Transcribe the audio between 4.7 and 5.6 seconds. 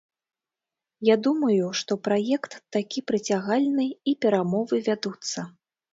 вядуцца.